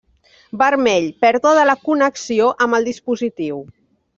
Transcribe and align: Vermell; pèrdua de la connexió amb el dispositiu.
Vermell; 0.61 1.05
pèrdua 1.25 1.51
de 1.59 1.65
la 1.71 1.77
connexió 1.89 2.51
amb 2.67 2.79
el 2.79 2.89
dispositiu. 2.93 3.63